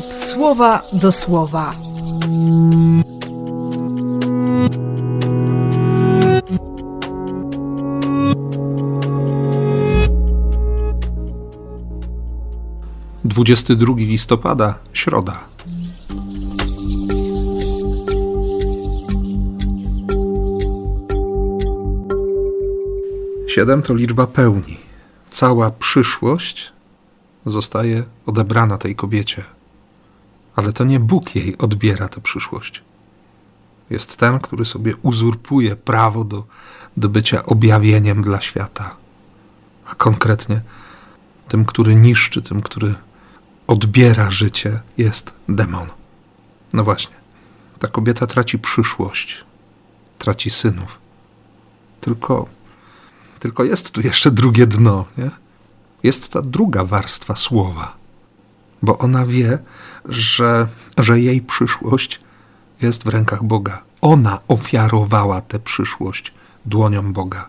[0.00, 1.74] słowa do słowa.
[13.24, 15.40] Dwudziesty drugi listopada, środa.
[23.46, 24.76] Siedem to liczba pełni.
[25.30, 26.72] Cała przyszłość
[27.46, 29.44] zostaje odebrana tej kobiecie.
[30.56, 32.82] Ale to nie Bóg jej odbiera tę przyszłość.
[33.90, 36.44] Jest ten, który sobie uzurpuje prawo do,
[36.96, 38.96] do bycia objawieniem dla świata.
[39.86, 40.60] A konkretnie
[41.48, 42.94] tym, który niszczy, tym, który
[43.66, 45.86] odbiera życie, jest demon.
[46.72, 47.16] No właśnie,
[47.78, 49.44] ta kobieta traci przyszłość,
[50.18, 50.98] traci synów.
[52.00, 52.46] Tylko,
[53.38, 55.30] tylko jest tu jeszcze drugie dno, nie?
[56.02, 57.96] Jest ta druga warstwa słowa,
[58.82, 59.58] bo ona wie,
[60.04, 62.20] że, że jej przyszłość
[62.82, 63.82] jest w rękach Boga.
[64.00, 66.32] Ona ofiarowała tę przyszłość
[66.66, 67.48] dłonią Boga.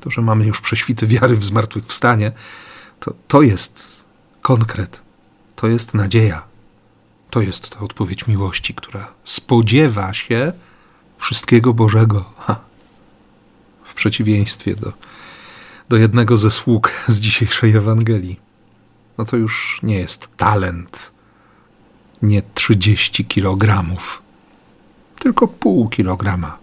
[0.00, 2.32] To, że mamy już prześwity wiary w zmartwychwstanie,
[3.00, 4.04] to, to jest
[4.42, 5.02] konkret,
[5.56, 6.42] to jest nadzieja.
[7.30, 10.52] To jest ta odpowiedź miłości, która spodziewa się
[11.18, 12.24] wszystkiego Bożego.
[12.38, 12.60] Ha.
[13.84, 14.92] W przeciwieństwie do,
[15.88, 18.49] do jednego ze sług z dzisiejszej Ewangelii.
[19.20, 21.12] No to już nie jest talent,
[22.22, 24.22] nie 30 kilogramów,
[25.18, 26.58] tylko pół kilograma.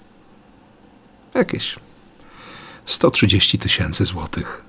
[1.33, 1.75] Jakieś
[2.85, 4.61] 130 tysięcy złotych.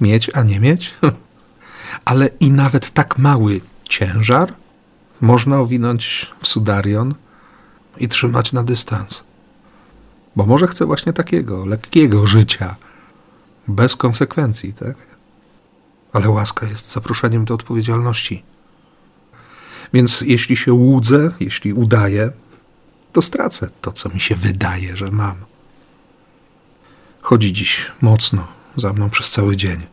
[0.00, 0.94] Mieć, a nie mieć?
[2.04, 4.52] Ale i nawet tak mały ciężar
[5.20, 7.14] można owinąć w sudarion
[7.98, 9.24] i trzymać na dystans.
[10.36, 12.76] Bo może chce właśnie takiego lekkiego życia,
[13.68, 15.15] bez konsekwencji, tak?
[16.16, 18.42] Ale łaska jest zaproszeniem do odpowiedzialności.
[19.92, 22.32] Więc jeśli się łudzę, jeśli udaję,
[23.12, 25.36] to stracę to, co mi się wydaje, że mam.
[27.20, 29.86] Chodzi dziś mocno za mną przez cały dzień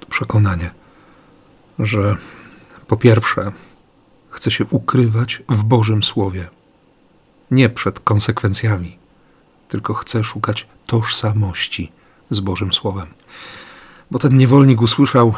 [0.00, 0.70] to przekonanie,
[1.78, 2.16] że
[2.86, 3.52] po pierwsze
[4.30, 6.48] chcę się ukrywać w Bożym Słowie,
[7.50, 8.98] nie przed konsekwencjami,
[9.68, 11.92] tylko chcę szukać tożsamości
[12.30, 13.06] z Bożym Słowem.
[14.10, 15.34] Bo ten niewolnik usłyszał: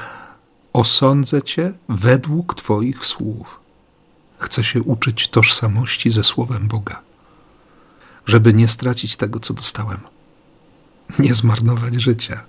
[0.74, 3.60] Osądzę cię według Twoich słów.
[4.38, 7.00] Chcę się uczyć tożsamości ze Słowem Boga,
[8.26, 9.98] żeby nie stracić tego, co dostałem,
[11.18, 12.44] nie zmarnować życia.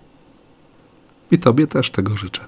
[1.31, 2.45] I Tobie też tego życzę.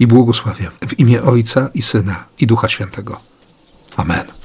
[0.00, 3.20] I błogosławię w imię Ojca i Syna i Ducha Świętego.
[3.96, 4.37] Amen.